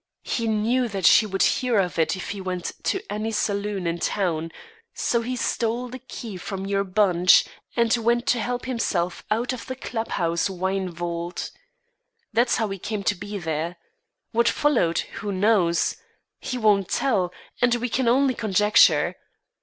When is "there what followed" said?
13.37-14.97